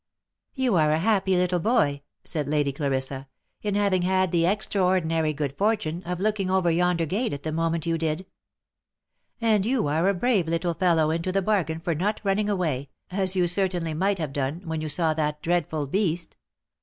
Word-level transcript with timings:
"You 0.55 0.77
are 0.77 0.91
a 0.91 0.97
happy 0.97 1.35
little 1.35 1.59
boy," 1.59 2.01
said 2.23 2.47
Lady 2.47 2.73
Clarissa," 2.73 3.27
in 3.61 3.75
having 3.75 4.01
had 4.01 4.31
the 4.31 4.47
extraordinary 4.47 5.31
good 5.31 5.55
fortune 5.55 6.01
of 6.07 6.19
looking 6.19 6.49
over 6.49 6.71
yonder 6.71 7.05
gate 7.05 7.33
at 7.33 7.43
the 7.43 7.51
moment 7.51 7.85
you 7.85 7.99
did; 7.99 8.25
and 9.39 9.63
you 9.63 9.85
are 9.85 10.09
a 10.09 10.15
brave 10.15 10.47
little 10.47 10.73
fellow 10.73 11.11
into 11.11 11.31
the 11.31 11.43
bargain 11.43 11.79
for 11.79 11.93
not 11.93 12.19
running 12.23 12.49
away, 12.49 12.89
as 13.11 13.35
you 13.35 13.45
certainly 13.45 13.93
might 13.93 14.17
have 14.17 14.33
done, 14.33 14.61
when 14.65 14.81
you 14.81 14.89
saw 14.89 15.13
that 15.13 15.39
dreadful 15.43 15.85
beast. 15.85 16.35